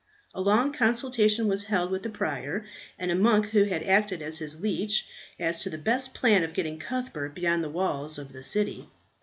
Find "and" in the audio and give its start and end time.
2.97-3.11